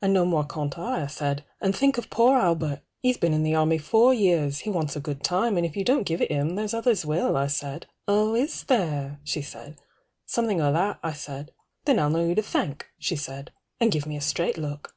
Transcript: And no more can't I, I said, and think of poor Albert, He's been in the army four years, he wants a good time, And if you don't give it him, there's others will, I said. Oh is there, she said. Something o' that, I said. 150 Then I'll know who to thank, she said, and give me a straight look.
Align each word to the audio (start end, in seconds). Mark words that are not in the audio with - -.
And 0.00 0.14
no 0.14 0.24
more 0.24 0.44
can't 0.46 0.78
I, 0.78 1.02
I 1.02 1.06
said, 1.08 1.44
and 1.60 1.74
think 1.74 1.98
of 1.98 2.08
poor 2.08 2.38
Albert, 2.38 2.82
He's 3.00 3.16
been 3.16 3.32
in 3.34 3.42
the 3.42 3.56
army 3.56 3.76
four 3.76 4.14
years, 4.14 4.60
he 4.60 4.70
wants 4.70 4.94
a 4.94 5.00
good 5.00 5.24
time, 5.24 5.56
And 5.56 5.66
if 5.66 5.76
you 5.76 5.82
don't 5.82 6.06
give 6.06 6.22
it 6.22 6.30
him, 6.30 6.54
there's 6.54 6.74
others 6.74 7.04
will, 7.04 7.36
I 7.36 7.48
said. 7.48 7.86
Oh 8.06 8.36
is 8.36 8.62
there, 8.62 9.18
she 9.24 9.42
said. 9.42 9.76
Something 10.26 10.60
o' 10.60 10.72
that, 10.72 11.00
I 11.02 11.12
said. 11.12 11.50
150 11.86 11.86
Then 11.86 11.98
I'll 11.98 12.10
know 12.10 12.24
who 12.24 12.36
to 12.36 12.40
thank, 12.42 12.86
she 13.00 13.16
said, 13.16 13.50
and 13.80 13.90
give 13.90 14.06
me 14.06 14.16
a 14.16 14.20
straight 14.20 14.58
look. 14.58 14.94